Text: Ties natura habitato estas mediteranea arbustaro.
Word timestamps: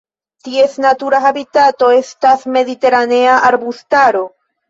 Ties 0.45 0.71
natura 0.85 1.19
habitato 1.29 1.91
estas 1.97 2.47
mediteranea 2.55 3.37
arbustaro. 3.53 4.27